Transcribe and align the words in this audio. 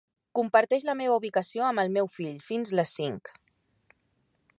Comparteix 0.37 0.85
la 0.87 0.95
meva 1.01 1.17
ubicació 1.19 1.65
amb 1.67 1.83
el 1.83 1.93
meu 1.97 2.09
fill 2.13 2.39
fins 2.47 2.73
les 2.81 2.95
cinc. 3.01 3.33